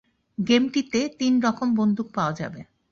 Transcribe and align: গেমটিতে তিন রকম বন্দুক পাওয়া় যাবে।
গেমটিতে 0.37 0.99
তিন 1.19 1.33
রকম 1.41 1.67
বন্দুক 1.75 2.07
পাওয়া় 2.15 2.37
যাবে। 2.39 2.61